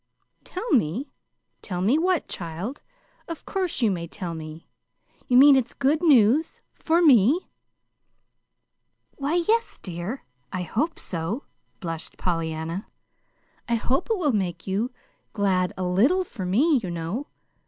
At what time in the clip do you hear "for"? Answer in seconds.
6.73-7.03, 16.23-16.47